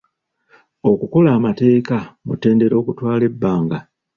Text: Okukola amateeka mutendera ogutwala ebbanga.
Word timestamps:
Okukola 0.91 1.29
amateeka 1.37 1.97
mutendera 2.25 2.73
ogutwala 2.81 3.23
ebbanga. 3.29 3.77